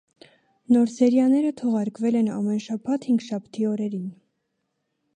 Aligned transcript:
Նոր 0.75 0.89
սերիաները 0.93 1.51
թողարկվել 1.61 2.19
են 2.23 2.33
ամեն 2.39 2.65
շաբաթ, 2.69 3.09
հինգշաբթի 3.13 3.71
օրերին։ 3.77 4.13